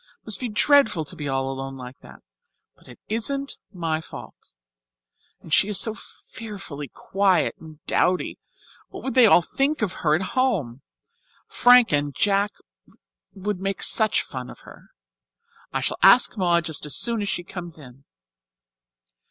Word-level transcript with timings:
It 0.21 0.25
must 0.25 0.39
be 0.39 0.49
dreadful 0.49 1.05
to 1.05 1.15
be 1.15 1.27
all 1.29 1.51
alone 1.51 1.77
like 1.77 1.99
that. 1.99 2.23
But 2.75 2.87
it 2.87 2.97
isn't 3.07 3.59
my 3.71 4.01
fault. 4.01 4.53
And 5.41 5.53
she 5.53 5.67
is 5.67 5.79
so 5.79 5.93
fearfully 5.93 6.87
quiet 6.87 7.53
and 7.59 7.85
dowdy 7.85 8.39
what 8.89 9.03
would 9.03 9.13
they 9.13 9.27
all 9.27 9.43
think 9.43 9.83
of 9.83 9.93
her 10.01 10.15
at 10.15 10.23
home? 10.33 10.81
Frank 11.45 11.91
and 11.93 12.15
Jack 12.15 12.51
would 13.35 13.59
make 13.59 13.83
such 13.83 14.23
fun 14.23 14.49
of 14.49 14.61
her. 14.61 14.89
I 15.71 15.81
shall 15.81 15.97
ask 16.01 16.35
Maud 16.35 16.65
just 16.65 16.83
as 16.87 16.95
soon 16.95 17.21
as 17.21 17.29
she 17.29 17.43
comes 17.43 17.77
in." 17.77 18.03